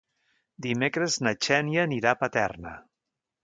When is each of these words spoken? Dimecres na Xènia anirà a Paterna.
Dimecres 0.65 1.19
na 1.27 1.35
Xènia 1.49 1.85
anirà 1.91 2.15
a 2.17 2.21
Paterna. 2.25 2.77